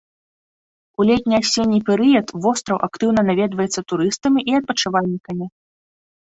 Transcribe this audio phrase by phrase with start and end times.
[1.01, 5.45] У летне-асенні перыяд востраў актыўна наведваецца турыстамі і адпачывальнікамі.